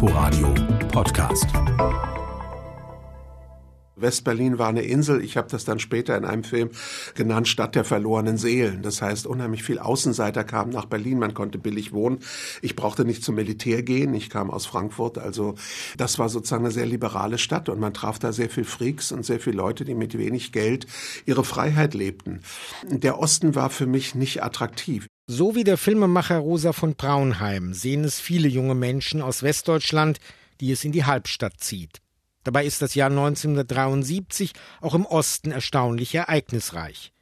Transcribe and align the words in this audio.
Inforadio 0.00 0.54
Podcast. 0.92 1.48
Westberlin 3.96 4.56
war 4.56 4.68
eine 4.68 4.82
Insel. 4.82 5.24
Ich 5.24 5.36
habe 5.36 5.48
das 5.50 5.64
dann 5.64 5.80
später 5.80 6.16
in 6.16 6.24
einem 6.24 6.44
Film 6.44 6.70
genannt, 7.16 7.48
Stadt 7.48 7.74
der 7.74 7.82
verlorenen 7.82 8.36
Seelen. 8.36 8.82
Das 8.82 9.02
heißt, 9.02 9.26
unheimlich 9.26 9.64
viel 9.64 9.80
Außenseiter 9.80 10.44
kamen 10.44 10.70
nach 10.70 10.84
Berlin. 10.84 11.18
Man 11.18 11.34
konnte 11.34 11.58
billig 11.58 11.92
wohnen. 11.92 12.20
Ich 12.62 12.76
brauchte 12.76 13.04
nicht 13.04 13.24
zum 13.24 13.34
Militär 13.34 13.82
gehen. 13.82 14.14
Ich 14.14 14.30
kam 14.30 14.52
aus 14.52 14.66
Frankfurt. 14.66 15.18
Also 15.18 15.56
das 15.96 16.20
war 16.20 16.28
sozusagen 16.28 16.64
eine 16.64 16.72
sehr 16.72 16.86
liberale 16.86 17.36
Stadt 17.36 17.68
und 17.68 17.80
man 17.80 17.92
traf 17.92 18.20
da 18.20 18.32
sehr 18.32 18.50
viel 18.50 18.62
Freaks 18.62 19.10
und 19.10 19.26
sehr 19.26 19.40
viele 19.40 19.56
Leute, 19.56 19.84
die 19.84 19.96
mit 19.96 20.16
wenig 20.16 20.52
Geld 20.52 20.86
ihre 21.26 21.42
Freiheit 21.42 21.94
lebten. 21.94 22.42
Der 22.84 23.18
Osten 23.18 23.56
war 23.56 23.68
für 23.68 23.86
mich 23.86 24.14
nicht 24.14 24.44
attraktiv. 24.44 25.07
So 25.30 25.54
wie 25.54 25.62
der 25.62 25.76
Filmemacher 25.76 26.38
Rosa 26.38 26.72
von 26.72 26.94
Braunheim 26.94 27.74
sehen 27.74 28.02
es 28.02 28.18
viele 28.18 28.48
junge 28.48 28.74
Menschen 28.74 29.20
aus 29.20 29.42
Westdeutschland, 29.42 30.20
die 30.58 30.72
es 30.72 30.86
in 30.86 30.92
die 30.92 31.04
Halbstadt 31.04 31.60
zieht. 31.60 32.00
Dabei 32.44 32.64
ist 32.64 32.80
das 32.80 32.94
Jahr 32.94 33.10
1973 33.10 34.54
auch 34.80 34.94
im 34.94 35.04
Osten 35.04 35.50
erstaunlich 35.50 36.14
ereignisreich. 36.14 37.12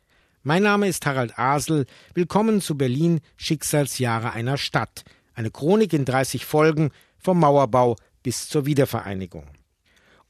Mein 0.44 0.62
Name 0.62 0.86
ist 0.86 1.04
Harald 1.04 1.36
Asel. 1.36 1.84
Willkommen 2.14 2.60
zu 2.60 2.78
Berlin 2.78 3.18
Schicksalsjahre 3.34 4.30
einer 4.30 4.56
Stadt. 4.56 5.02
Eine 5.34 5.50
Chronik 5.50 5.92
in 5.92 6.04
30 6.04 6.44
Folgen 6.46 6.92
vom 7.18 7.40
Mauerbau 7.40 7.96
bis 8.22 8.48
zur 8.48 8.66
Wiedervereinigung. 8.66 9.48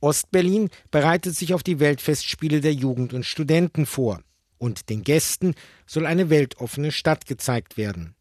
Ostberlin 0.00 0.70
bereitet 0.90 1.36
sich 1.36 1.52
auf 1.52 1.62
die 1.62 1.78
Weltfestspiele 1.78 2.62
der 2.62 2.72
Jugend 2.72 3.12
und 3.12 3.26
Studenten 3.26 3.84
vor. 3.84 4.22
Und 4.58 4.88
den 4.88 5.02
Gästen 5.02 5.54
soll 5.86 6.06
eine 6.06 6.30
weltoffene 6.30 6.92
Stadt 6.92 7.26
gezeigt 7.26 7.76
werden. 7.76 8.14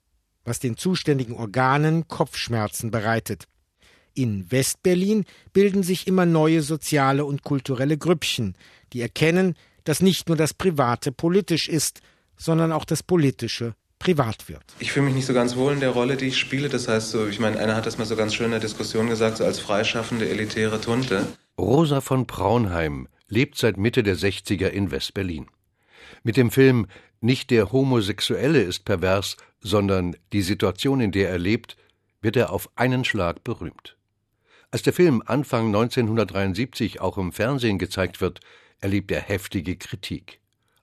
Was 0.43 0.59
den 0.59 0.77
zuständigen 0.77 1.35
Organen 1.35 2.07
Kopfschmerzen 2.07 2.91
bereitet. 2.91 3.47
In 4.13 4.49
Westberlin 4.51 5.25
bilden 5.51 5.83
sich 5.83 6.07
immer 6.07 6.25
neue 6.25 6.61
soziale 6.61 7.25
und 7.25 7.43
kulturelle 7.43 7.97
Grüppchen, 7.97 8.55
die 8.93 9.01
erkennen, 9.01 9.55
dass 9.83 10.01
nicht 10.01 10.27
nur 10.27 10.37
das 10.37 10.53
Private 10.53 11.11
politisch 11.11 11.67
ist, 11.67 12.01
sondern 12.37 12.71
auch 12.71 12.85
das 12.85 13.03
Politische 13.03 13.75
privat 13.99 14.49
wird. 14.49 14.63
Ich 14.79 14.91
fühle 14.91 15.07
mich 15.07 15.15
nicht 15.15 15.25
so 15.25 15.33
ganz 15.33 15.55
wohl 15.55 15.73
in 15.73 15.79
der 15.79 15.89
Rolle, 15.89 16.15
die 16.15 16.27
ich 16.27 16.37
spiele. 16.37 16.69
Das 16.69 16.87
heißt, 16.87 17.11
so, 17.11 17.27
ich 17.27 17.39
meine, 17.39 17.59
einer 17.59 17.75
hat 17.75 17.85
das 17.85 17.97
mal 17.97 18.05
so 18.05 18.15
ganz 18.15 18.33
schön 18.35 18.45
in 18.45 18.51
der 18.51 18.59
Diskussion 18.59 19.09
gesagt, 19.09 19.37
so 19.37 19.45
als 19.45 19.59
freischaffende 19.59 20.29
elitäre 20.29 20.79
Tunte. 20.79 21.25
Rosa 21.57 22.01
von 22.01 22.25
Braunheim 22.25 23.07
lebt 23.27 23.57
seit 23.57 23.77
Mitte 23.77 24.03
der 24.03 24.17
60er 24.17 24.67
in 24.67 24.91
Westberlin. 24.91 25.47
Mit 26.25 26.37
dem 26.37 26.49
Film 26.49 26.87
Nicht 27.21 27.51
der 27.51 27.71
Homosexuelle 27.71 28.59
ist 28.59 28.83
pervers, 28.83 29.37
sondern 29.59 30.15
die 30.33 30.41
Situation, 30.41 30.99
in 30.99 31.11
der 31.11 31.29
er 31.29 31.37
lebt, 31.37 31.77
wird 32.19 32.35
er 32.35 32.51
auf 32.51 32.67
einen 32.75 33.05
Schlag 33.05 33.43
berühmt. 33.43 33.95
Als 34.71 34.81
der 34.81 34.91
Film 34.91 35.21
Anfang 35.23 35.67
1973 35.67 36.99
auch 36.99 37.19
im 37.19 37.31
Fernsehen 37.31 37.77
gezeigt 37.77 38.21
wird, 38.21 38.39
erlebt 38.79 39.11
er 39.11 39.21
heftige 39.21 39.75
Kritik, 39.75 40.39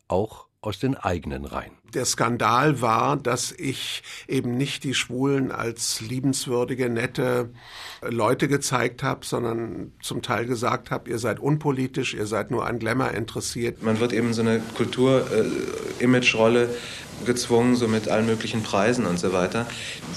auch 0.06 0.46
aus 0.60 0.78
den 0.78 0.94
eigenen 0.94 1.44
Reihen. 1.44 1.81
Der 1.94 2.04
Skandal 2.04 2.80
war, 2.80 3.16
dass 3.16 3.52
ich 3.52 4.02
eben 4.28 4.56
nicht 4.56 4.84
die 4.84 4.94
Schwulen 4.94 5.52
als 5.52 6.00
liebenswürdige, 6.00 6.88
nette 6.88 7.50
Leute 8.02 8.48
gezeigt 8.48 9.02
habe, 9.02 9.26
sondern 9.26 9.92
zum 10.00 10.22
Teil 10.22 10.46
gesagt 10.46 10.90
habe, 10.90 11.10
ihr 11.10 11.18
seid 11.18 11.38
unpolitisch, 11.38 12.14
ihr 12.14 12.26
seid 12.26 12.50
nur 12.50 12.66
an 12.66 12.78
Glamour 12.78 13.12
interessiert. 13.12 13.82
Man 13.82 14.00
wird 14.00 14.12
eben 14.12 14.32
so 14.32 14.42
eine 14.42 14.60
Kultur-Image-Rolle 14.76 16.70
gezwungen, 17.24 17.76
so 17.76 17.88
mit 17.88 18.08
allen 18.08 18.26
möglichen 18.26 18.62
Preisen 18.62 19.06
und 19.06 19.18
so 19.18 19.32
weiter, 19.32 19.66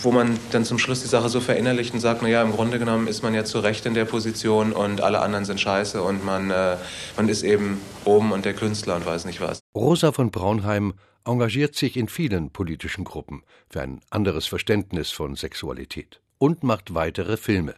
wo 0.01 0.11
man 0.11 0.39
dann 0.51 0.65
zum 0.65 0.79
Schluss 0.79 1.01
die 1.01 1.07
Sache 1.07 1.29
so 1.29 1.39
verinnerlicht 1.39 1.93
und 1.93 1.99
sagt, 1.99 2.21
naja, 2.21 2.41
im 2.41 2.51
Grunde 2.51 2.79
genommen 2.79 3.07
ist 3.07 3.23
man 3.23 3.33
ja 3.33 3.45
zu 3.45 3.59
Recht 3.59 3.85
in 3.85 3.93
der 3.93 4.05
Position 4.05 4.73
und 4.73 5.01
alle 5.01 5.19
anderen 5.19 5.45
sind 5.45 5.59
scheiße 5.59 6.01
und 6.01 6.25
man, 6.25 6.49
äh, 6.49 6.77
man 7.15 7.29
ist 7.29 7.43
eben 7.43 7.79
oben 8.05 8.31
und 8.31 8.45
der 8.45 8.53
Künstler 8.53 8.95
und 8.95 9.05
weiß 9.05 9.25
nicht 9.25 9.41
was. 9.41 9.59
Rosa 9.75 10.11
von 10.11 10.31
Braunheim 10.31 10.93
engagiert 11.25 11.75
sich 11.75 11.97
in 11.97 12.07
vielen 12.07 12.51
politischen 12.51 13.03
Gruppen 13.03 13.43
für 13.69 13.81
ein 13.81 14.01
anderes 14.09 14.45
Verständnis 14.45 15.11
von 15.11 15.35
Sexualität 15.35 16.21
und 16.37 16.63
macht 16.63 16.93
weitere 16.93 17.37
Filme. 17.37 17.75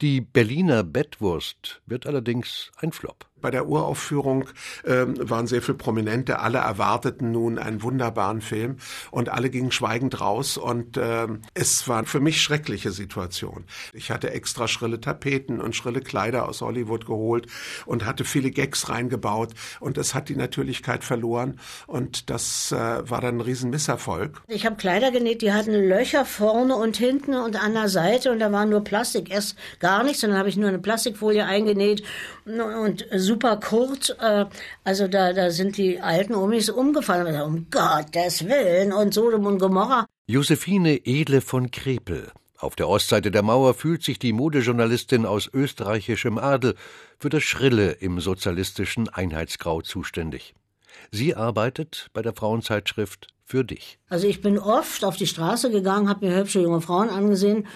Die 0.00 0.20
Berliner 0.20 0.82
Bettwurst 0.82 1.82
wird 1.86 2.06
allerdings 2.06 2.70
ein 2.76 2.92
Flop. 2.92 3.27
Bei 3.40 3.50
der 3.50 3.68
Uraufführung 3.68 4.48
äh, 4.84 5.04
waren 5.06 5.46
sehr 5.46 5.62
viele 5.62 5.78
Prominente. 5.78 6.40
Alle 6.40 6.58
erwarteten 6.58 7.30
nun 7.32 7.58
einen 7.58 7.82
wunderbaren 7.82 8.40
Film 8.40 8.76
und 9.10 9.28
alle 9.28 9.50
gingen 9.50 9.72
schweigend 9.72 10.20
raus. 10.20 10.56
Und 10.56 10.96
äh, 10.96 11.26
es 11.54 11.88
war 11.88 12.04
für 12.04 12.20
mich 12.20 12.42
schreckliche 12.42 12.90
Situation. 12.90 13.64
Ich 13.92 14.10
hatte 14.10 14.30
extra 14.30 14.68
schrille 14.68 15.00
Tapeten 15.00 15.60
und 15.60 15.76
schrille 15.76 16.00
Kleider 16.00 16.48
aus 16.48 16.60
Hollywood 16.60 17.06
geholt 17.06 17.46
und 17.86 18.04
hatte 18.04 18.24
viele 18.24 18.50
Gags 18.50 18.88
reingebaut. 18.88 19.50
Und 19.80 19.98
es 19.98 20.14
hat 20.14 20.28
die 20.28 20.36
Natürlichkeit 20.36 21.04
verloren. 21.04 21.58
Und 21.86 22.30
das 22.30 22.72
äh, 22.72 22.76
war 22.76 23.20
dann 23.20 23.36
ein 23.36 23.40
Riesenmisserfolg. 23.40 24.42
Ich 24.48 24.66
habe 24.66 24.76
Kleider 24.76 25.10
genäht, 25.10 25.42
die 25.42 25.52
hatten 25.52 25.72
Löcher 25.72 26.24
vorne 26.24 26.76
und 26.76 26.96
hinten 26.96 27.34
und 27.34 27.62
an 27.62 27.74
der 27.74 27.88
Seite. 27.88 28.32
Und 28.32 28.40
da 28.40 28.52
war 28.52 28.66
nur 28.66 28.82
Plastik. 28.82 29.30
Erst 29.30 29.56
gar 29.78 30.02
nichts. 30.02 30.22
Und 30.24 30.30
dann 30.30 30.38
habe 30.38 30.48
ich 30.48 30.56
nur 30.56 30.68
eine 30.68 30.78
Plastikfolie 30.78 31.44
eingenäht 31.44 32.02
und 32.46 33.06
super 33.28 33.56
kurz. 33.58 34.10
Äh, 34.10 34.46
also 34.84 35.06
da, 35.06 35.32
da 35.32 35.50
sind 35.50 35.76
die 35.76 36.00
alten 36.00 36.34
Omis 36.34 36.70
umgefallen. 36.70 37.40
Um 37.40 37.66
Gottes 37.70 38.44
Willen 38.44 38.92
und 38.92 39.14
Sodom 39.14 39.46
und 39.46 39.58
Gomorra. 39.58 40.06
Josephine 40.26 41.06
Edle 41.06 41.40
von 41.40 41.70
Krepel. 41.70 42.32
Auf 42.58 42.74
der 42.74 42.88
Ostseite 42.88 43.30
der 43.30 43.42
Mauer 43.42 43.74
fühlt 43.74 44.02
sich 44.02 44.18
die 44.18 44.32
Modejournalistin 44.32 45.26
aus 45.26 45.48
österreichischem 45.52 46.38
Adel 46.38 46.74
für 47.20 47.28
das 47.28 47.44
Schrille 47.44 47.92
im 47.92 48.18
sozialistischen 48.20 49.08
Einheitsgrau 49.08 49.80
zuständig. 49.80 50.54
Sie 51.12 51.36
arbeitet 51.36 52.08
bei 52.12 52.22
der 52.22 52.34
Frauenzeitschrift 52.34 53.28
für 53.48 53.64
dich. 53.64 53.98
Also 54.10 54.26
ich 54.26 54.42
bin 54.42 54.58
oft 54.58 55.06
auf 55.06 55.16
die 55.16 55.26
Straße 55.26 55.70
gegangen, 55.70 56.10
habe 56.10 56.26
mir 56.26 56.36
hübsche 56.36 56.60
junge 56.60 56.82
Frauen 56.82 57.08
angesehen, 57.08 57.66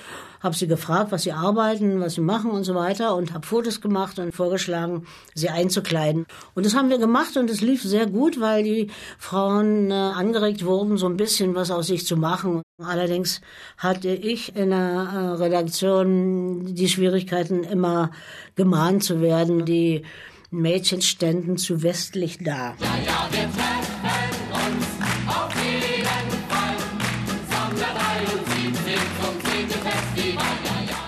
habe 0.43 0.55
sie 0.55 0.67
gefragt, 0.67 1.13
was 1.13 1.23
sie 1.23 1.33
arbeiten, 1.33 1.99
was 1.99 2.15
sie 2.15 2.21
machen 2.21 2.51
und 2.51 2.65
so 2.65 2.75
weiter 2.75 3.17
und 3.17 3.33
habe 3.33 3.47
Fotos 3.47 3.81
gemacht 3.81 4.19
und 4.19 4.35
vorgeschlagen, 4.35 5.07
sie 5.35 5.49
einzukleiden. 5.49 6.27
Und 6.55 6.67
das 6.67 6.75
haben 6.75 6.91
wir 6.91 6.99
gemacht 6.99 7.39
und 7.39 7.49
es 7.49 7.63
lief 7.63 7.83
sehr 7.83 8.07
gut, 8.07 8.39
weil 8.39 8.65
die 8.65 8.91
Frauen 9.19 9.91
äh, 9.91 9.95
angeregt 9.95 10.63
wurden, 10.67 10.99
so 10.99 11.07
ein 11.07 11.17
bisschen 11.17 11.55
was 11.55 11.71
aus 11.71 11.87
sich 11.87 12.07
zu 12.07 12.19
machen. 12.19 12.61
Allerdings 12.77 13.41
hatte 13.79 14.11
ich 14.11 14.55
in 14.55 14.71
der 14.71 14.79
äh, 14.79 15.43
Redaktion 15.43 16.75
die 16.75 16.89
Schwierigkeiten, 16.89 17.65
immer 17.65 18.11
gemahnt 18.57 19.05
zu 19.05 19.23
werden. 19.23 19.65
Die 19.65 20.03
Mädchen 20.51 21.01
ständen 21.01 21.57
zu 21.57 21.83
westlich 21.83 22.37
da. 22.45 22.77
Ja, 22.79 22.99
ja, 23.07 23.29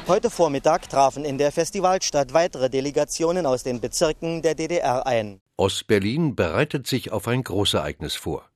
Heute 0.06 0.28
Vormittag 0.28 0.90
trafen 0.90 1.24
in 1.24 1.38
der 1.38 1.50
Festivalstadt 1.50 2.34
weitere 2.34 2.68
Delegationen 2.68 3.46
aus 3.46 3.62
den 3.62 3.80
Bezirken 3.80 4.42
der 4.42 4.54
DDR 4.54 5.06
ein. 5.06 5.40
Ostberlin 5.56 6.36
bereitet 6.36 6.86
sich 6.86 7.10
auf 7.10 7.26
ein 7.26 7.42
Großereignis 7.42 8.14
vor. 8.14 8.46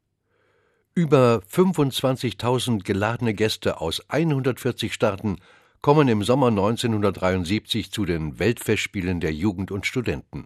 Über 0.94 1.40
25.000 1.50 2.84
geladene 2.84 3.32
Gäste 3.32 3.80
aus 3.80 4.02
140 4.10 4.92
Staaten 4.92 5.38
kommen 5.80 6.08
im 6.08 6.22
Sommer 6.22 6.48
1973 6.48 7.92
zu 7.92 8.04
den 8.04 8.38
Weltfestspielen 8.38 9.20
der 9.20 9.32
Jugend 9.32 9.70
und 9.70 9.86
Studenten 9.86 10.44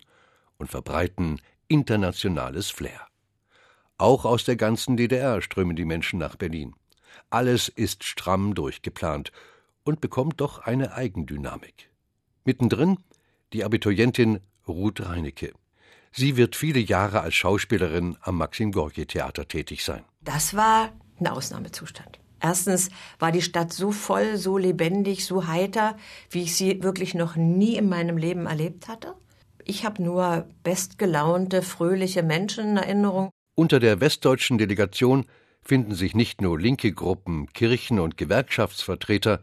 und 0.57 0.71
verbreiten 0.71 1.41
internationales 1.67 2.71
Flair. 2.71 3.09
Auch 3.99 4.25
aus 4.25 4.45
der 4.45 4.55
ganzen 4.55 4.97
DDR 4.97 5.43
strömen 5.43 5.75
die 5.75 5.85
Menschen 5.85 6.21
nach 6.21 6.37
Berlin. 6.37 6.77
Alles 7.29 7.69
ist 7.69 8.05
stramm 8.05 8.55
durchgeplant 8.55 9.33
und 9.85 10.01
bekommt 10.01 10.41
doch 10.41 10.61
eine 10.61 10.95
Eigendynamik. 10.95 11.91
Mittendrin 12.45 12.99
die 13.53 13.65
Abiturientin 13.65 14.41
Ruth 14.67 15.05
Reinecke. 15.05 15.53
Sie 16.11 16.37
wird 16.37 16.57
viele 16.57 16.81
Jahre 16.81 17.21
als 17.21 17.35
Schauspielerin 17.35 18.17
am 18.21 18.37
Maxim 18.37 18.73
Gorki 18.73 19.07
Theater 19.07 19.49
tätig 19.49 19.85
sein. 19.85 20.05
Das 20.21 20.55
war 20.55 20.93
ein 21.19 21.27
Ausnahmezustand. 21.27 22.19
Erstens 22.41 22.91
war 23.19 23.33
die 23.33 23.43
Stadt 23.43 23.73
so 23.73 23.93
voll, 23.93 24.37
so 24.37 24.59
lebendig, 24.59 25.25
so 25.25 25.47
heiter, 25.47 25.97
wie 26.31 26.43
ich 26.43 26.57
sie 26.57 26.83
wirklich 26.83 27.15
noch 27.15 27.37
nie 27.37 27.77
in 27.77 27.89
meinem 27.89 28.17
Leben 28.17 28.47
erlebt 28.47 28.89
hatte. 28.89 29.15
Ich 29.65 29.85
habe 29.85 30.03
nur 30.03 30.49
bestgelaunte, 30.65 31.63
fröhliche 31.63 32.23
Menschen 32.23 32.71
in 32.71 32.77
Erinnerung. 32.79 33.31
Unter 33.55 33.79
der 33.79 34.01
westdeutschen 34.01 34.59
Delegation 34.59 35.25
finden 35.63 35.95
sich 35.95 36.15
nicht 36.15 36.41
nur 36.41 36.59
linke 36.59 36.93
Gruppen, 36.93 37.47
Kirchen 37.53 38.01
und 38.01 38.17
Gewerkschaftsvertreter, 38.17 39.41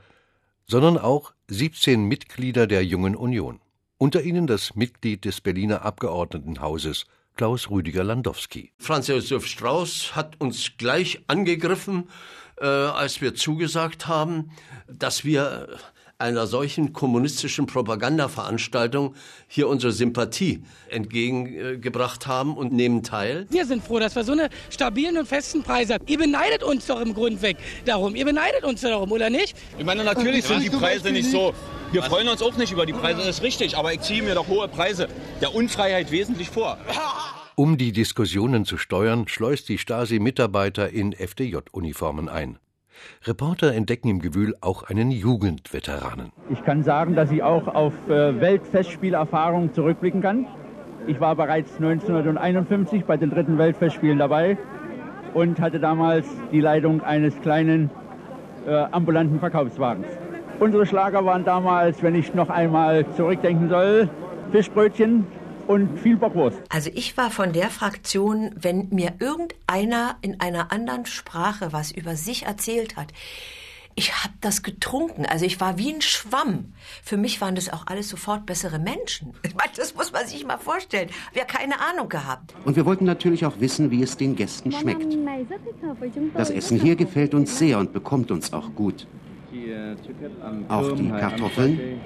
sondern 0.69 1.00
auch 1.00 1.33
17 1.48 2.04
Mitglieder 2.04 2.68
der 2.68 2.86
Jungen 2.86 3.16
Union. 3.16 3.60
Unter 3.98 4.21
ihnen 4.21 4.45
das 4.45 4.75
Mitglied 4.75 5.25
des 5.25 5.42
Berliner 5.42 5.81
Abgeordnetenhauses, 5.81 7.06
Klaus 7.36 7.69
Rüdiger 7.69 8.04
Landowski. 8.04 8.71
Franz 8.77 9.07
Josef 9.07 9.48
Strauß 9.48 10.16
hat 10.16 10.39
uns 10.39 10.77
gleich 10.77 11.24
angegriffen, 11.27 12.10
äh, 12.62 12.66
als 12.66 13.19
wir 13.19 13.33
zugesagt 13.33 14.07
haben, 14.07 14.51
dass 14.88 15.25
wir 15.25 15.80
einer 16.19 16.48
solchen 16.48 16.92
kommunistischen 16.92 17.66
Propagandaveranstaltung 17.66 19.16
hier 19.48 19.69
unsere 19.69 19.94
Sympathie 19.94 20.62
entgegengebracht 20.89 22.27
haben 22.27 22.57
und 22.57 22.74
nehmen 22.74 23.04
teil. 23.04 23.48
Wir 23.50 23.66
sind 23.66 23.81
froh, 23.81 24.00
dass 24.00 24.18
wir 24.18 24.25
so 24.25 24.33
eine 24.33 24.50
stabilen 24.69 25.18
und 25.18 25.30
festen 25.30 25.63
Preise 25.63 25.94
haben. 25.94 26.06
Ihr 26.07 26.18
beneidet 26.18 26.62
uns 26.62 26.88
doch 26.88 27.00
im 27.00 27.13
Grund 27.13 27.42
weg 27.42 27.56
darum. 27.86 28.18
Ihr 28.18 28.25
beneidet 28.25 28.66
uns 28.66 28.81
darum, 28.81 29.13
oder 29.13 29.30
nicht? 29.30 29.56
Ich 29.77 29.86
meine, 29.86 30.04
natürlich 30.04 30.44
sind 30.44 30.62
die 30.62 30.69
Preise 30.69 31.10
nicht 31.12 31.31
so. 31.31 31.54
Wir 31.94 32.04
freuen 32.04 32.27
uns 32.27 32.42
auch 32.42 32.57
nicht 32.57 32.74
über 32.74 32.86
die 32.86 32.94
Preise, 32.94 33.19
das 33.19 33.38
ist 33.38 33.42
richtig, 33.42 33.77
aber 33.77 33.94
ich 33.94 34.01
ziehe 34.01 34.22
mir 34.22 34.36
doch 34.36 34.50
hohe 34.50 34.68
Preise 34.68 35.07
der 35.39 35.56
Unfreiheit 35.56 36.12
wesentlich 36.12 36.50
vor. 36.50 36.77
Um 37.56 37.77
die 37.77 37.94
Diskussionen 37.94 38.65
zu 38.65 38.77
steuern, 38.77 39.27
schleust 39.30 39.69
die 39.69 39.77
Stasi 39.77 40.19
Mitarbeiter 40.19 40.89
in 40.89 41.13
FDJ-Uniformen 41.13 42.27
ein. 42.27 42.60
Reporter 43.25 43.74
entdecken 43.74 44.10
im 44.10 44.19
Gewühl 44.19 44.56
auch 44.62 44.84
einen 44.84 45.12
Jugendveteranen. 45.12 46.31
Ich 46.50 46.63
kann 46.63 46.84
sagen, 46.84 47.16
dass 47.16 47.31
ich 47.31 47.44
auch 47.44 47.68
auf 47.68 47.94
äh, 48.07 48.40
Weltfestspielerfahrung 48.40 49.74
zurückblicken 49.74 50.22
kann. 50.22 50.48
Ich 51.07 51.19
war 51.19 51.36
bereits 51.36 51.75
1951 51.75 53.06
bei 53.06 53.18
den 53.18 53.30
dritten 53.30 53.57
Weltfestspielen 53.57 54.19
dabei 54.19 54.57
und 55.34 55.60
hatte 55.60 55.80
damals 55.80 56.28
die 56.51 56.62
Leitung 56.62 57.01
eines 57.01 57.40
kleinen 57.42 57.90
äh, 58.68 58.74
ambulanten 58.92 59.40
Verkaufswagens. 59.40 60.07
Unsere 60.60 60.86
Schlager 60.86 61.24
waren 61.25 61.46
damals, 61.46 62.04
wenn 62.04 62.16
ich 62.16 62.34
noch 62.34 62.50
einmal 62.50 63.06
zurückdenken 63.16 63.69
soll, 63.69 64.10
Fischbrötchen, 64.51 65.25
und 65.69 66.00
viel 66.00 66.18
Bockwurst. 66.18 66.57
Also 66.69 66.89
ich 66.95 67.16
war 67.16 67.30
von 67.30 67.54
der 67.54 67.69
Fraktion, 67.69 68.50
wenn 68.60 68.89
mir 68.89 69.13
irgendeiner 69.19 70.18
in 70.21 70.39
einer 70.39 70.71
anderen 70.71 71.06
Sprache 71.06 71.71
was 71.71 71.92
über 71.92 72.16
sich 72.16 72.48
erzählt 72.48 72.98
hat, 72.98 73.13
ich 73.94 74.24
habe 74.24 74.33
das 74.42 74.63
getrunken. 74.63 75.27
Also 75.27 75.45
ich 75.45 75.62
war 75.62 75.77
wie 75.77 75.94
ein 75.94 76.01
Schwamm. 76.01 76.74
Für 77.04 77.18
mich 77.18 77.39
waren 77.39 77.54
das 77.54 77.71
auch 77.71 77.86
alles 77.86 78.10
sofort 78.10 78.48
bessere 78.48 78.80
Menschen. 78.80 79.33
Das 79.77 79.94
muss 79.95 80.12
man 80.12 80.25
sich 80.25 80.45
mal 80.45 80.57
vorstellen. 80.57 81.10
Wir 81.31 81.44
keine 81.44 81.80
Ahnung 81.80 82.10
gehabt. 82.10 82.54
Und 82.65 82.75
wir 82.75 82.86
wollten 82.86 83.06
natürlich 83.06 83.45
auch 83.45 83.60
wissen, 83.60 83.92
wie 83.92 84.01
es 84.01 84.18
den 84.18 84.36
Gästen 84.36 84.72
schmeckt. 84.72 85.06
Das 86.33 86.50
Essen 86.50 86.81
hier 86.81 86.95
gefällt 86.95 87.33
uns 87.33 87.57
sehr 87.57 87.77
und 87.77 87.94
bekommt 87.94 88.31
uns 88.31 88.51
auch 88.51 88.74
gut. 88.74 89.07
Auch 90.68 90.92
die 90.95 91.10
Kartoffeln, 91.10 92.01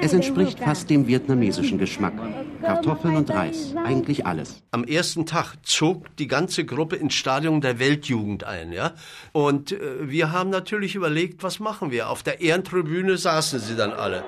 es 0.00 0.12
entspricht 0.12 0.58
fast 0.60 0.90
dem 0.90 1.06
vietnamesischen 1.06 1.78
Geschmack. 1.78 2.14
Kartoffeln 2.62 3.16
und 3.16 3.30
Reis, 3.30 3.74
eigentlich 3.84 4.26
alles. 4.26 4.62
Am 4.70 4.84
ersten 4.84 5.26
Tag 5.26 5.54
zog 5.62 6.14
die 6.16 6.26
ganze 6.26 6.64
Gruppe 6.64 6.96
ins 6.96 7.14
Stadion 7.14 7.60
der 7.60 7.78
Weltjugend 7.78 8.44
ein, 8.44 8.72
ja. 8.72 8.92
Und 9.32 9.72
äh, 9.72 9.78
wir 10.00 10.32
haben 10.32 10.50
natürlich 10.50 10.94
überlegt, 10.94 11.42
was 11.42 11.60
machen 11.60 11.90
wir? 11.90 12.10
Auf 12.10 12.22
der 12.22 12.40
Ehrentribüne 12.40 13.16
saßen 13.16 13.60
sie 13.60 13.76
dann 13.76 13.92
alle. 13.92 14.24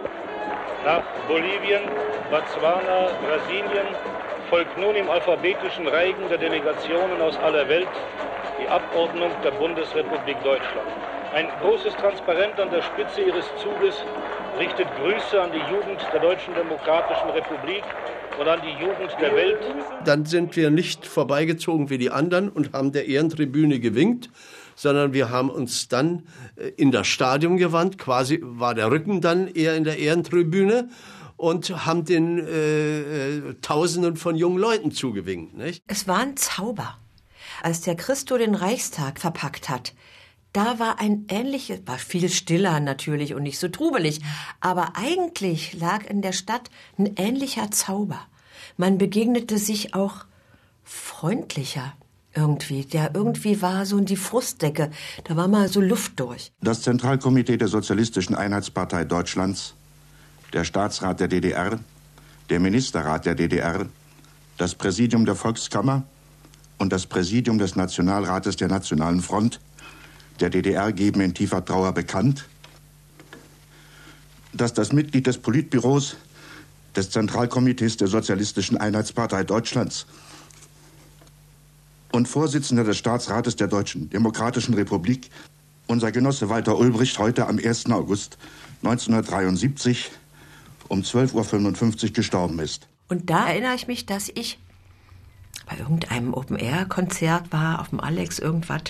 Nach 0.84 1.02
Bolivien, 1.26 1.82
Botswana, 2.30 3.08
Brasilien 3.26 3.88
folgt 4.48 4.78
nun 4.78 4.94
im 4.94 5.10
alphabetischen 5.10 5.86
Reigen 5.86 6.28
der 6.30 6.38
Delegationen 6.38 7.20
aus 7.20 7.36
aller 7.38 7.68
Welt 7.68 7.88
die 8.60 8.68
Abordnung 8.68 9.30
der 9.44 9.50
Bundesrepublik 9.52 10.42
Deutschland. 10.42 10.88
Ein 11.34 11.48
großes 11.60 11.94
Transparent 11.96 12.58
an 12.58 12.70
der 12.70 12.82
Spitze 12.82 13.20
ihres 13.20 13.44
Zuges 13.56 14.02
richtet 14.58 14.88
Grüße 14.96 15.40
an 15.40 15.50
die 15.52 15.72
Jugend 15.72 16.00
der 16.12 16.20
Deutschen 16.20 16.54
Demokratischen 16.54 17.30
Republik 17.30 17.84
und 18.38 18.48
an 18.48 18.60
die 18.62 18.72
Jugend 18.72 19.16
der 19.20 19.34
Welt. 19.34 19.58
Dann 20.04 20.24
sind 20.24 20.56
wir 20.56 20.70
nicht 20.70 21.06
vorbeigezogen 21.06 21.90
wie 21.90 21.98
die 21.98 22.10
anderen 22.10 22.48
und 22.48 22.72
haben 22.72 22.92
der 22.92 23.06
Ehrentribüne 23.06 23.78
gewinkt, 23.78 24.30
sondern 24.74 25.12
wir 25.12 25.30
haben 25.30 25.50
uns 25.50 25.88
dann 25.88 26.26
äh, 26.56 26.68
in 26.76 26.90
das 26.90 27.06
Stadion 27.06 27.56
gewandt. 27.56 27.98
Quasi 27.98 28.40
war 28.42 28.74
der 28.74 28.90
Rücken 28.90 29.20
dann 29.20 29.48
eher 29.48 29.76
in 29.76 29.84
der 29.84 29.98
Ehrentribüne 29.98 30.88
und 31.36 31.86
haben 31.86 32.04
den 32.04 32.38
äh, 32.38 33.00
äh, 33.00 33.54
Tausenden 33.62 34.16
von 34.16 34.36
jungen 34.36 34.58
Leuten 34.58 34.90
zugewinkt. 34.90 35.56
Nicht? 35.56 35.84
Es 35.86 36.08
war 36.08 36.18
ein 36.18 36.36
Zauber. 36.36 36.98
Als 37.62 37.80
der 37.80 37.96
Christo 37.96 38.36
den 38.36 38.54
Reichstag 38.54 39.20
verpackt 39.20 39.68
hat, 39.68 39.94
da 40.52 40.78
war 40.78 41.00
ein 41.00 41.26
ähnliches, 41.28 41.80
war 41.86 41.98
viel 41.98 42.28
stiller 42.28 42.80
natürlich 42.80 43.34
und 43.34 43.42
nicht 43.42 43.58
so 43.58 43.68
trubelig, 43.68 44.20
aber 44.60 44.96
eigentlich 44.96 45.74
lag 45.74 46.08
in 46.08 46.22
der 46.22 46.32
Stadt 46.32 46.70
ein 46.98 47.14
ähnlicher 47.16 47.70
Zauber. 47.70 48.20
Man 48.76 48.98
begegnete 48.98 49.58
sich 49.58 49.94
auch 49.94 50.24
freundlicher 50.84 51.92
irgendwie. 52.34 52.84
Der 52.84 53.14
irgendwie 53.14 53.60
war 53.60 53.84
so 53.84 53.98
in 53.98 54.06
die 54.06 54.16
Frustdecke, 54.16 54.90
da 55.24 55.36
war 55.36 55.48
mal 55.48 55.68
so 55.68 55.80
Luft 55.80 56.18
durch. 56.20 56.52
Das 56.60 56.82
Zentralkomitee 56.82 57.56
der 57.56 57.68
Sozialistischen 57.68 58.34
Einheitspartei 58.34 59.04
Deutschlands, 59.04 59.74
der 60.52 60.64
Staatsrat 60.64 61.20
der 61.20 61.28
DDR, 61.28 61.78
der 62.48 62.60
Ministerrat 62.60 63.26
der 63.26 63.34
DDR, 63.34 63.86
das 64.56 64.74
Präsidium 64.74 65.26
der 65.26 65.34
Volkskammer 65.34 66.04
und 66.78 66.92
das 66.92 67.06
Präsidium 67.06 67.58
des 67.58 67.76
Nationalrates 67.76 68.56
der 68.56 68.68
Nationalen 68.68 69.20
Front 69.20 69.60
der 70.40 70.50
DDR 70.50 70.92
geben 70.92 71.20
in 71.20 71.34
tiefer 71.34 71.64
Trauer 71.64 71.92
bekannt, 71.92 72.46
dass 74.52 74.72
das 74.72 74.92
Mitglied 74.92 75.26
des 75.26 75.38
Politbüros 75.38 76.16
des 76.96 77.10
Zentralkomitees 77.10 77.96
der 77.96 78.08
Sozialistischen 78.08 78.76
Einheitspartei 78.76 79.44
Deutschlands 79.44 80.06
und 82.12 82.26
Vorsitzender 82.26 82.84
des 82.84 82.96
Staatsrates 82.96 83.56
der 83.56 83.68
Deutschen 83.68 84.10
Demokratischen 84.10 84.74
Republik, 84.74 85.30
unser 85.86 86.10
Genosse 86.12 86.48
Walter 86.48 86.78
Ulbricht, 86.78 87.18
heute 87.18 87.46
am 87.46 87.58
1. 87.58 87.86
August 87.90 88.38
1973 88.82 90.10
um 90.88 91.02
12.55 91.02 92.04
Uhr 92.04 92.10
gestorben 92.10 92.58
ist. 92.58 92.88
Und 93.08 93.30
da 93.30 93.48
erinnere 93.48 93.74
ich 93.74 93.86
mich, 93.86 94.06
dass 94.06 94.30
ich 94.34 94.58
bei 95.66 95.76
irgendeinem 95.78 96.32
Open-Air-Konzert 96.34 97.52
war, 97.52 97.80
auf 97.80 97.90
dem 97.90 98.00
Alex 98.00 98.38
irgendwas 98.38 98.82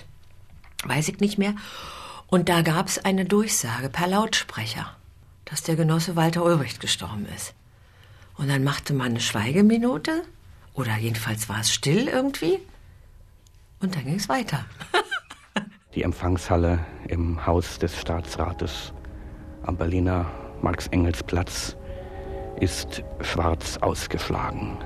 weiß 0.89 1.09
ich 1.09 1.21
nicht 1.21 1.39
mehr. 1.39 1.55
Und 2.27 2.49
da 2.49 2.63
gab 2.63 2.89
es 2.89 3.05
eine 3.05 3.25
Durchsage 3.25 3.89
per 3.89 4.07
Lautsprecher, 4.07 4.95
dass 5.45 5.63
der 5.63 5.77
Genosse 5.77 6.17
Walter 6.17 6.45
Ulbricht 6.45 6.81
gestorben 6.81 7.27
ist. 7.35 7.55
Und 8.37 8.49
dann 8.49 8.65
machte 8.65 8.95
man 8.95 9.09
eine 9.09 9.21
Schweigeminute, 9.21 10.23
oder 10.75 10.97
jedenfalls 10.97 11.49
war 11.49 11.61
es 11.61 11.73
still 11.73 12.07
irgendwie, 12.07 12.59
und 13.81 13.95
dann 13.95 14.05
ging 14.05 14.17
es 14.17 14.29
weiter. 14.29 14.65
Die 15.95 16.03
Empfangshalle 16.03 16.85
im 17.09 17.45
Haus 17.47 17.79
des 17.79 17.99
Staatsrates 17.99 18.93
am 19.63 19.77
Berliner 19.77 20.27
Marx-Engels-Platz 20.63 21.77
ist 22.61 23.03
schwarz 23.21 23.79
ausgeschlagen. 23.79 24.79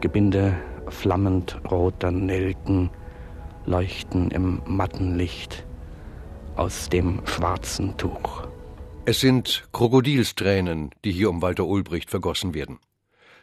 Gebinde 0.00 0.56
flammend 0.88 1.58
roter 1.70 2.10
Nelken 2.10 2.90
leuchten 3.66 4.30
im 4.30 4.62
matten 4.66 5.16
Licht 5.16 5.64
aus 6.56 6.88
dem 6.88 7.20
schwarzen 7.26 7.96
Tuch. 7.96 8.46
Es 9.04 9.20
sind 9.20 9.68
Krokodilstränen, 9.72 10.90
die 11.04 11.12
hier 11.12 11.30
um 11.30 11.42
Walter 11.42 11.66
Ulbricht 11.66 12.10
vergossen 12.10 12.54
werden. 12.54 12.78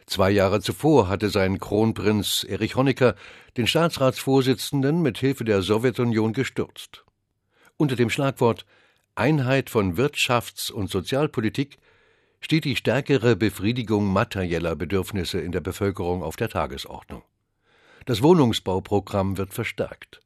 Zwei 0.06 0.30
Jahre 0.30 0.60
zuvor 0.60 1.08
hatte 1.08 1.30
sein 1.30 1.58
Kronprinz 1.58 2.44
Erich 2.46 2.76
Honecker 2.76 3.14
den 3.56 3.66
Staatsratsvorsitzenden 3.66 5.00
mit 5.00 5.18
Hilfe 5.18 5.44
der 5.44 5.62
Sowjetunion 5.62 6.32
gestürzt. 6.32 7.04
Unter 7.76 7.96
dem 7.96 8.10
Schlagwort 8.10 8.66
Einheit 9.14 9.70
von 9.70 9.96
Wirtschafts- 9.96 10.70
und 10.70 10.90
Sozialpolitik 10.90 11.78
steht 12.40 12.64
die 12.64 12.76
stärkere 12.76 13.36
Befriedigung 13.36 14.12
materieller 14.12 14.76
Bedürfnisse 14.76 15.40
in 15.40 15.52
der 15.52 15.60
Bevölkerung 15.60 16.22
auf 16.22 16.36
der 16.36 16.48
Tagesordnung. 16.50 17.22
Das 18.04 18.22
Wohnungsbauprogramm 18.22 19.38
wird 19.38 19.54
verstärkt. 19.54 20.20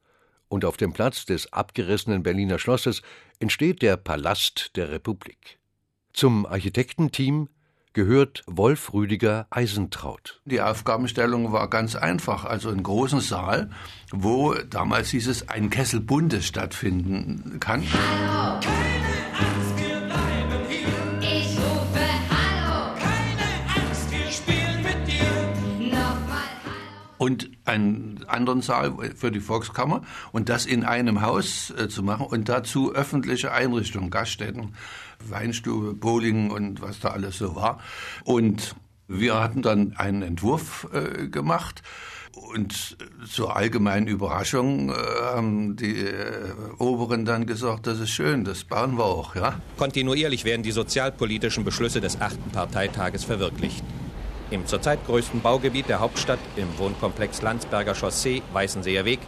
Und 0.49 0.65
auf 0.65 0.77
dem 0.77 0.93
Platz 0.93 1.27
des 1.27 1.53
abgerissenen 1.53 2.23
Berliner 2.23 2.59
Schlosses 2.59 3.03
entsteht 3.39 3.83
der 3.83 3.97
Palast 3.97 4.73
der 4.77 4.91
Republik. 4.91 5.59
Zum 6.13 6.47
Architektenteam 6.47 7.49
gehört 7.93 8.43
Wolf 8.47 8.93
Rüdiger 8.93 9.47
Eisentraut. 9.51 10.41
Die 10.45 10.61
Aufgabenstellung 10.61 11.53
war 11.53 11.69
ganz 11.71 11.95
einfach. 11.95 12.45
Also 12.45 12.71
einen 12.71 12.83
großen 12.83 13.21
Saal, 13.21 13.71
wo 14.11 14.55
damals 14.55 15.11
hieß 15.11 15.29
es, 15.29 15.49
ein 15.49 15.71
Kessel 15.71 16.01
Bundes 16.01 16.47
stattfinden 16.47 17.61
kann. 17.61 17.85
Hallo. 17.93 18.61
und 19.41 19.68
einen 27.69 28.25
anderen 28.27 28.63
Saal 28.63 28.95
für 29.15 29.31
die 29.31 29.41
Volkskammer 29.41 30.03
und 30.33 30.49
das 30.49 30.67
in 30.67 30.85
einem 30.85 31.23
Haus 31.23 31.71
äh, 31.71 31.89
zu 31.89 32.03
machen 32.03 32.27
und 32.27 32.49
dazu 32.49 32.95
öffentliche 32.95 33.53
Einrichtungen, 33.53 34.11
Gaststätten, 34.11 34.75
Weinstube, 35.27 35.95
Bowling 35.95 36.51
und 36.51 36.81
was 36.83 37.01
da 37.01 37.09
alles 37.09 37.39
so 37.39 37.55
war. 37.55 37.81
Und 38.25 38.75
wir 39.07 39.41
hatten 39.41 39.63
dann 39.63 39.95
einen 39.97 40.23
Entwurf 40.23 40.89
äh, 40.93 41.29
gemacht 41.29 41.83
Und 42.53 42.97
zur 43.29 43.57
allgemeinen 43.57 44.07
Überraschung 44.07 44.91
äh, 44.91 44.95
haben 45.35 45.77
die 45.77 45.99
äh, 45.99 46.53
Oberen 46.79 47.25
dann 47.25 47.47
gesagt, 47.47 47.87
das 47.87 48.01
ist 48.01 48.11
schön, 48.11 48.45
das 48.45 48.65
bauen 48.65 48.97
wir 48.97 49.05
auch. 49.05 49.35
Ja? 49.35 49.61
Kontinuierlich 49.77 50.45
werden 50.45 50.63
die 50.63 50.73
sozialpolitischen 50.73 51.65
Beschlüsse 51.65 52.01
des 52.01 52.21
achten 52.21 52.51
Parteitages 52.51 53.25
verwirklicht. 53.25 53.85
Im 54.51 54.65
zurzeit 54.65 55.05
größten 55.05 55.43
Baugebiet 55.43 55.91
der 55.91 56.01
Hauptstadt, 56.01 56.39
im 56.57 56.67
Wohnkomplex 56.79 57.43
Landsberger 57.43 57.95
Chaussee, 57.95 58.43
Weißenseer 58.53 59.05
Weg, 59.05 59.21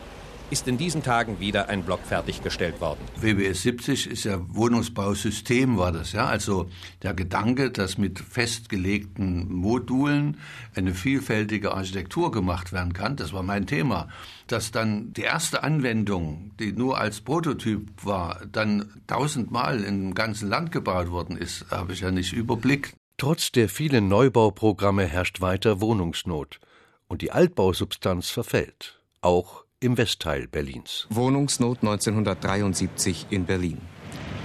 ist 0.51 0.67
in 0.67 0.79
diesen 0.79 1.03
Tagen 1.03 1.39
wieder 1.41 1.69
ein 1.69 1.83
Block 1.83 2.01
fertiggestellt 2.05 2.81
worden. 2.81 3.01
WBS 3.21 3.63
70 3.63 4.11
ist 4.11 4.25
ja 4.25 4.41
Wohnungsbausystem, 4.49 5.77
war 5.77 5.93
das, 5.93 6.13
ja. 6.13 6.27
Also 6.27 6.69
der 7.03 7.15
Gedanke, 7.15 7.71
dass 7.71 7.99
mit 7.99 8.19
festgelegten 8.19 9.53
Modulen 9.53 10.39
eine 10.75 10.95
vielfältige 10.95 11.75
Architektur 11.75 12.33
gemacht 12.33 12.73
werden 12.73 12.95
kann, 12.95 13.17
das 13.17 13.33
war 13.33 13.43
mein 13.43 13.67
Thema. 13.67 14.09
Dass 14.47 14.73
dann 14.73 15.13
die 15.13 15.23
erste 15.23 15.63
Anwendung, 15.63 16.51
die 16.59 16.73
nur 16.73 16.99
als 16.99 17.21
Prototyp 17.21 17.89
war, 18.03 18.41
dann 18.51 18.91
tausendmal 19.07 19.85
im 19.85 20.15
ganzen 20.15 20.49
Land 20.49 20.73
gebaut 20.73 21.11
worden 21.11 21.37
ist, 21.37 21.67
habe 21.71 21.93
ich 21.93 22.01
ja 22.01 22.11
nicht 22.11 22.33
überblickt. 22.33 22.97
Trotz 23.21 23.53
der 23.53 23.69
vielen 23.69 24.09
Neubauprogramme 24.09 25.05
herrscht 25.05 25.43
weiter 25.43 25.83
Wohnungsnot 25.83 26.59
und 27.07 27.21
die 27.21 27.33
Altbausubstanz 27.33 28.31
verfällt, 28.31 28.99
auch 29.21 29.67
im 29.79 29.99
Westteil 29.99 30.49
Berlins. 30.49 31.07
Wohnungsnot 31.11 31.81
1973 31.83 33.27
in 33.29 33.45
Berlin. 33.45 33.77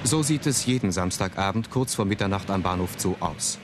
So 0.04 0.24
sieht 0.24 0.46
es 0.46 0.66
jeden 0.66 0.92
Samstagabend 0.92 1.70
kurz 1.70 1.96
vor 1.96 2.04
Mitternacht 2.04 2.50
am 2.50 2.64
Bahnhof 2.64 2.90
Zoo 2.98 3.16
aus. 3.22 3.60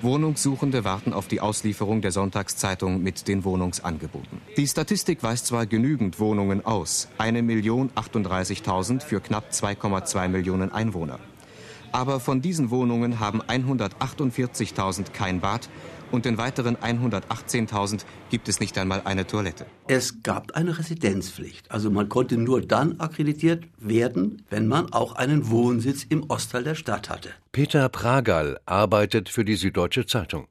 Wohnungssuchende 0.00 0.82
warten 0.82 1.12
auf 1.12 1.28
die 1.28 1.42
Auslieferung 1.42 2.00
der 2.00 2.12
Sonntagszeitung 2.12 3.02
mit 3.02 3.28
den 3.28 3.44
Wohnungsangeboten. 3.44 4.40
Die 4.56 4.66
Statistik 4.66 5.22
weist 5.22 5.44
zwar 5.44 5.66
genügend 5.66 6.20
Wohnungen 6.20 6.64
aus, 6.64 7.10
1.038.000 7.18 9.02
für 9.02 9.20
knapp 9.20 9.50
2,2 9.50 10.28
Millionen 10.28 10.72
Einwohner. 10.72 11.18
Aber 11.94 12.18
von 12.18 12.42
diesen 12.42 12.70
Wohnungen 12.70 13.20
haben 13.20 13.40
148.000 13.40 15.12
kein 15.12 15.40
Bad 15.40 15.68
und 16.10 16.24
den 16.24 16.38
weiteren 16.38 16.76
118.000 16.76 18.04
gibt 18.30 18.48
es 18.48 18.58
nicht 18.58 18.76
einmal 18.78 19.02
eine 19.04 19.28
Toilette. 19.28 19.64
Es 19.86 20.20
gab 20.24 20.56
eine 20.56 20.76
Residenzpflicht. 20.76 21.70
Also 21.70 21.92
man 21.92 22.08
konnte 22.08 22.36
nur 22.36 22.62
dann 22.62 22.98
akkreditiert 22.98 23.68
werden, 23.78 24.42
wenn 24.50 24.66
man 24.66 24.92
auch 24.92 25.14
einen 25.14 25.50
Wohnsitz 25.50 26.02
im 26.02 26.28
Ostteil 26.28 26.64
der 26.64 26.74
Stadt 26.74 27.10
hatte. 27.10 27.30
Peter 27.52 27.88
Pragal 27.88 28.58
arbeitet 28.66 29.28
für 29.28 29.44
die 29.44 29.54
Süddeutsche 29.54 30.04
Zeitung. 30.04 30.48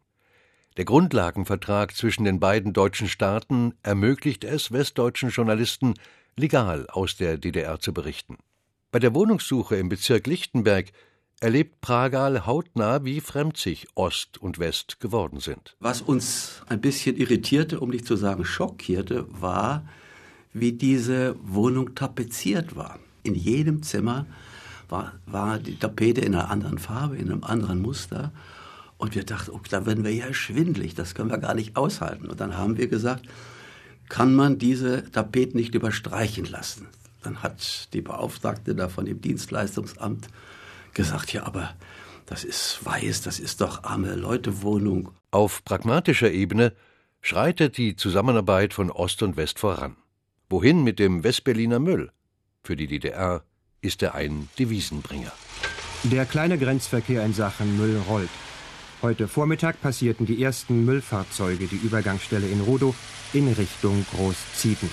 Der 0.78 0.86
Grundlagenvertrag 0.86 1.94
zwischen 1.94 2.24
den 2.24 2.40
beiden 2.40 2.72
deutschen 2.72 3.10
Staaten 3.10 3.74
ermöglicht 3.84 4.46
es 4.46 4.72
westdeutschen 4.72 5.30
Journalisten, 5.30 5.96
legal 6.38 6.88
aus 6.90 7.18
der 7.18 7.38
DDR 7.38 7.82
zu 7.82 7.94
berichten. 7.94 8.38
Bei 8.94 9.00
der 9.00 9.14
Wohnungssuche 9.14 9.76
im 9.76 9.90
Bezirk 9.90 10.26
Lichtenberg 10.26 10.94
erlebt 11.40 11.82
Pragal 11.82 12.46
hautnah, 12.46 13.04
wie 13.04 13.20
fremd 13.22 13.64
Ost 13.96 14.38
und 14.38 14.60
West 14.60 15.00
geworden 15.00 15.40
sind. 15.40 15.76
Was 15.80 16.02
uns 16.02 16.62
ein 16.68 16.82
bisschen 16.82 17.18
irritierte, 17.18 17.80
um 17.80 17.90
nicht 17.90 18.06
zu 18.06 18.16
sagen 18.16 18.46
schockierte, 18.46 19.26
war, 19.30 19.86
wie 20.54 20.72
diese 20.72 21.36
Wohnung 21.44 21.96
tapeziert 21.96 22.76
war. 22.76 23.00
In 23.24 23.36
jedem 23.36 23.84
Zimmer 23.84 24.26
war, 24.90 25.14
war 25.26 25.60
die 25.60 25.78
Tapete 25.78 26.22
in 26.22 26.36
einer 26.36 26.50
anderen 26.50 26.78
Farbe, 26.78 27.18
in 27.18 27.32
einem 27.32 27.44
anderen 27.44 27.82
Muster. 27.82 28.32
Und 28.98 29.16
wir 29.16 29.24
dachten, 29.24 29.52
oh, 29.52 29.60
da 29.70 29.86
werden 29.86 30.04
wir 30.04 30.14
ja 30.14 30.34
schwindlig, 30.34 30.96
das 30.96 31.16
können 31.16 31.30
wir 31.30 31.40
gar 31.40 31.56
nicht 31.56 31.76
aushalten. 31.76 32.28
Und 32.28 32.40
dann 32.40 32.58
haben 32.58 32.78
wir 32.78 32.88
gesagt, 32.88 33.26
kann 34.08 34.36
man 34.36 34.60
diese 34.60 35.12
Tapeten 35.12 35.58
nicht 35.58 35.76
überstreichen 35.76 36.46
lassen? 36.46 36.88
Dann 37.24 37.42
hat 37.42 37.94
die 37.94 38.02
Beauftragte 38.02 38.76
da 38.76 38.90
von 38.90 39.06
dem 39.06 39.22
Dienstleistungsamt 39.22 40.28
gesagt, 40.94 41.34
ja, 41.34 41.44
aber 41.44 41.74
das 42.26 42.44
ist 42.44 42.86
weiß, 42.86 43.22
das 43.22 43.40
ist 43.40 43.62
doch 43.62 43.84
arme 43.84 44.16
Leutewohnung. 44.16 45.12
Auf 45.32 45.64
pragmatischer 45.64 46.32
Ebene 46.32 46.74
schreitet 47.22 47.78
die 47.78 47.96
Zusammenarbeit 47.96 48.74
von 48.74 48.92
Ost 48.92 49.24
und 49.24 49.38
West 49.38 49.60
voran. 49.60 49.96
Wohin 50.50 50.84
mit 50.84 51.00
dem 51.00 51.24
Westberliner 51.24 51.80
Müll? 51.80 52.12
Für 52.64 52.76
die 52.76 52.88
DDR 52.88 53.44
ist 53.82 54.02
er 54.04 54.16
ein 54.16 54.50
Devisenbringer. 54.60 55.32
Der 56.04 56.26
kleine 56.26 56.58
Grenzverkehr 56.58 57.26
in 57.26 57.34
Sachen 57.34 57.78
Müll 57.78 57.98
rollt. 58.08 58.30
Heute 59.02 59.28
Vormittag 59.28 59.82
passierten 59.82 60.26
die 60.26 60.42
ersten 60.42 60.86
Müllfahrzeuge 60.86 61.68
die 61.68 61.76
Übergangsstelle 61.76 62.48
in 62.48 62.62
Rodow 62.62 62.96
in 63.34 63.52
Richtung 63.52 64.06
Großzieten. 64.14 64.90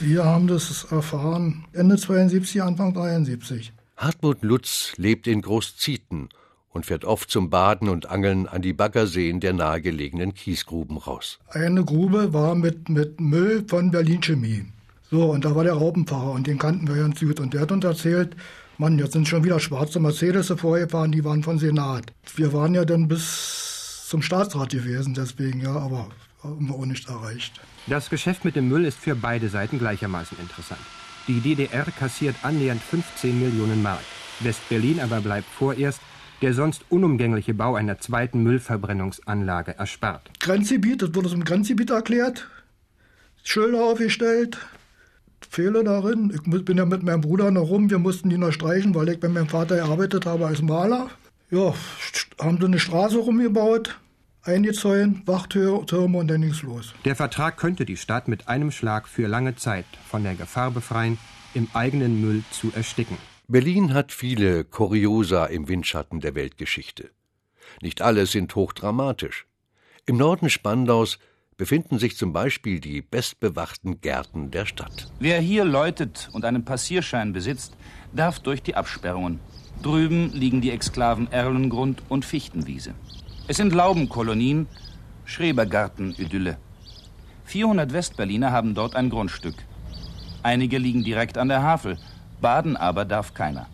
Wir 0.00 0.24
haben 0.24 0.46
das 0.46 0.84
erfahren 0.90 1.66
Ende 1.72 1.96
72, 1.98 2.62
Anfang 2.62 2.94
73. 2.94 3.72
Hartmut 4.02 4.42
Lutz 4.42 4.94
lebt 4.96 5.28
in 5.28 5.42
Großzieten 5.42 6.28
und 6.70 6.86
fährt 6.86 7.04
oft 7.04 7.30
zum 7.30 7.50
Baden 7.50 7.88
und 7.88 8.10
Angeln 8.10 8.48
an 8.48 8.60
die 8.60 8.72
Baggerseen 8.72 9.38
der 9.38 9.52
nahegelegenen 9.52 10.34
Kiesgruben 10.34 10.96
raus. 10.96 11.38
Eine 11.50 11.84
Grube 11.84 12.32
war 12.32 12.56
mit, 12.56 12.88
mit 12.88 13.20
Müll 13.20 13.64
von 13.68 13.92
Berlin 13.92 14.20
Chemie. 14.20 14.64
So, 15.08 15.30
und 15.30 15.44
da 15.44 15.54
war 15.54 15.62
der 15.62 15.74
Raupenfahrer 15.74 16.32
und 16.32 16.48
den 16.48 16.58
kannten 16.58 16.88
wir 16.88 16.96
ganz 16.96 17.20
gut. 17.20 17.38
Und 17.38 17.54
der 17.54 17.60
hat 17.60 17.70
uns 17.70 17.84
erzählt, 17.84 18.34
Mann, 18.76 18.98
jetzt 18.98 19.12
sind 19.12 19.28
schon 19.28 19.44
wieder 19.44 19.60
schwarze 19.60 20.00
Mercedes 20.00 20.48
vorgefahren, 20.48 21.12
die 21.12 21.24
waren 21.24 21.44
von 21.44 21.60
Senat. 21.60 22.12
Wir 22.34 22.52
waren 22.52 22.74
ja 22.74 22.84
dann 22.84 23.06
bis 23.06 24.08
zum 24.08 24.20
Staatsrat 24.20 24.70
gewesen, 24.70 25.14
deswegen 25.14 25.60
ja, 25.60 25.76
aber 25.76 26.08
haben 26.42 26.66
wir 26.66 26.74
auch 26.74 26.86
nicht 26.86 27.08
erreicht. 27.08 27.52
Das 27.86 28.10
Geschäft 28.10 28.44
mit 28.44 28.56
dem 28.56 28.66
Müll 28.66 28.84
ist 28.84 28.98
für 28.98 29.14
beide 29.14 29.48
Seiten 29.48 29.78
gleichermaßen 29.78 30.36
interessant. 30.40 30.80
Die 31.28 31.40
DDR 31.40 31.84
kassiert 31.84 32.36
annähernd 32.42 32.82
15 32.82 33.38
Millionen 33.38 33.82
Mark. 33.82 34.00
West-Berlin 34.40 35.00
aber 35.00 35.20
bleibt 35.20 35.48
vorerst 35.48 36.00
der 36.42 36.54
sonst 36.54 36.84
unumgängliche 36.88 37.54
Bau 37.54 37.76
einer 37.76 37.98
zweiten 37.98 38.42
Müllverbrennungsanlage 38.42 39.76
ersperrt. 39.78 40.28
Grenzgebiet, 40.40 41.00
das 41.00 41.14
wurde 41.14 41.28
zum 41.28 41.44
Grenzgebiet 41.44 41.90
erklärt, 41.90 42.48
Schilder 43.44 43.84
aufgestellt, 43.84 44.58
Fehler 45.48 45.84
darin. 45.84 46.32
Ich 46.34 46.64
bin 46.64 46.76
ja 46.76 46.84
mit 46.84 47.02
meinem 47.02 47.20
Bruder 47.20 47.50
noch 47.50 47.68
rum, 47.68 47.90
wir 47.90 47.98
mussten 47.98 48.28
die 48.28 48.38
noch 48.38 48.52
streichen, 48.52 48.94
weil 48.94 49.10
ich 49.10 49.20
bei 49.20 49.28
meinem 49.28 49.48
Vater 49.48 49.76
gearbeitet 49.76 50.26
habe 50.26 50.46
als 50.46 50.62
Maler. 50.62 51.10
Ja, 51.50 51.74
haben 52.40 52.58
sie 52.58 52.66
eine 52.66 52.78
Straße 52.78 53.18
rumgebaut, 53.18 53.98
eingezäunt, 54.42 55.26
Wachtürme 55.26 56.18
und 56.18 56.28
dann 56.28 56.42
ging's 56.42 56.62
los. 56.62 56.94
Der 57.04 57.16
Vertrag 57.16 57.56
könnte 57.56 57.84
die 57.84 57.96
Stadt 57.96 58.28
mit 58.28 58.48
einem 58.48 58.70
Schlag 58.70 59.08
für 59.08 59.26
lange 59.26 59.56
Zeit 59.56 59.86
von 60.08 60.24
der 60.24 60.34
Gefahr 60.34 60.70
befreien, 60.70 61.18
im 61.54 61.68
eigenen 61.74 62.20
Müll 62.20 62.42
zu 62.50 62.72
ersticken. 62.74 63.18
Berlin 63.48 63.92
hat 63.92 64.12
viele 64.12 64.64
Kuriosa 64.64 65.46
im 65.46 65.68
Windschatten 65.68 66.20
der 66.20 66.34
Weltgeschichte. 66.34 67.10
Nicht 67.80 68.02
alle 68.02 68.26
sind 68.26 68.54
hochdramatisch. 68.54 69.46
Im 70.06 70.16
Norden 70.16 70.50
Spandaus 70.50 71.18
befinden 71.56 71.98
sich 71.98 72.16
zum 72.16 72.32
Beispiel 72.32 72.80
die 72.80 73.02
bestbewachten 73.02 74.00
Gärten 74.00 74.50
der 74.50 74.66
Stadt. 74.66 75.12
Wer 75.20 75.40
hier 75.40 75.64
läutet 75.64 76.28
und 76.32 76.44
einen 76.44 76.64
Passierschein 76.64 77.32
besitzt, 77.32 77.76
darf 78.12 78.40
durch 78.40 78.62
die 78.62 78.74
Absperrungen. 78.74 79.38
Drüben 79.82 80.32
liegen 80.32 80.60
die 80.60 80.70
Exklaven 80.70 81.30
Erlengrund 81.30 82.02
und 82.08 82.24
Fichtenwiese. 82.24 82.94
Es 83.52 83.58
sind 83.58 83.74
Laubenkolonien, 83.74 84.66
Schrebergarten-Idylle. 85.26 86.56
400 87.44 87.92
Westberliner 87.92 88.50
haben 88.50 88.74
dort 88.74 88.96
ein 88.96 89.10
Grundstück. 89.10 89.56
Einige 90.42 90.78
liegen 90.78 91.04
direkt 91.04 91.36
an 91.36 91.48
der 91.48 91.62
Havel, 91.62 91.98
baden 92.40 92.78
aber 92.78 93.04
darf 93.04 93.34
keiner. 93.34 93.66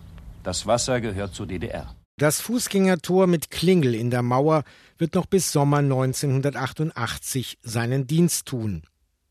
Das 0.42 0.66
Wasser 0.66 1.00
gehört 1.00 1.32
zur 1.32 1.47
DDR. 1.47 1.94
Das 2.16 2.40
Fußgängertor 2.40 3.28
mit 3.28 3.52
Klingel 3.52 3.94
in 3.94 4.11
der 4.11 4.23
Mauer 4.23 4.64
wird 4.97 5.14
noch 5.14 5.26
bis 5.26 5.52
Sommer 5.52 5.78
1988 5.78 7.58
seinen 7.62 8.08
Dienst 8.08 8.47
tun. 8.47 8.82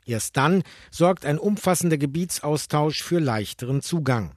Erst 0.05 0.37
dann 0.37 0.63
sorgt 0.91 1.25
ein 1.25 1.39
umfassender 1.39 1.97
Gebietsaustausch 1.97 3.03
für 3.03 3.19
leichteren 3.19 3.81
Zugang. 3.81 4.31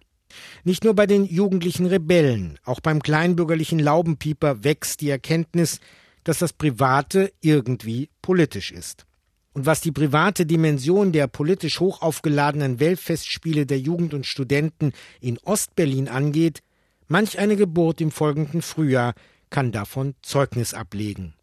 Nicht 0.65 0.85
nur 0.85 0.95
bei 0.95 1.07
den 1.07 1.25
jugendlichen 1.25 1.87
Rebellen, 1.87 2.59
auch 2.65 2.81
beim 2.81 3.03
kleinbürgerlichen 3.03 3.79
Laubenpieper 3.79 4.65
wächst 4.65 5.01
die 5.01 5.11
Erkenntnis, 5.11 5.81
dass 6.25 6.39
das 6.39 6.53
Private 6.53 7.33
irgendwie 7.41 8.11
politisch 8.23 8.73
ist. 8.73 9.07
Und 9.53 9.67
was 9.67 9.81
die 9.81 9.93
private 9.93 10.47
Dimension 10.47 11.13
der 11.13 11.27
politisch 11.27 11.81
hoch 11.81 12.03
aufgeladenen 12.03 12.79
Weltfestspiele 12.79 13.67
der 13.67 13.81
Jugend 13.81 14.15
und 14.15 14.27
Studenten 14.27 14.93
in 15.21 15.39
Ostberlin 15.39 16.09
angeht, 16.09 16.61
manch 17.09 17.39
eine 17.39 17.57
Geburt 17.57 18.01
im 18.01 18.13
folgenden 18.13 18.63
Frühjahr 18.63 19.15
kann 19.51 19.73
davon 19.73 20.15
Zeugnis 20.23 20.73
ablegen. 20.73 21.35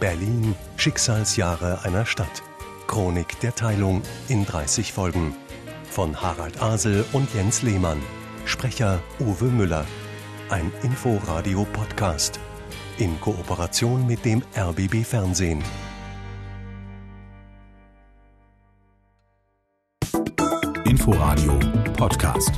Berlin 0.00 0.56
Schicksalsjahre 0.76 1.84
einer 1.84 2.04
Stadt. 2.04 2.42
Chronik 2.88 3.38
der 3.40 3.54
Teilung 3.54 4.02
in 4.28 4.44
30 4.44 4.92
Folgen 4.92 5.34
von 5.92 6.20
Harald 6.20 6.60
Asel 6.62 7.04
und 7.12 7.32
Jens 7.34 7.62
Lehmann. 7.62 8.00
Sprecher 8.46 9.00
Uwe 9.20 9.44
Müller. 9.44 9.84
Ein 10.48 10.72
Inforadio-Podcast 10.82 12.40
in 12.98 13.20
Kooperation 13.20 14.06
mit 14.06 14.24
dem 14.24 14.42
RBB 14.56 15.04
Fernsehen. 15.04 15.62
Inforadio 20.84 21.58
Podcast. 21.96 22.52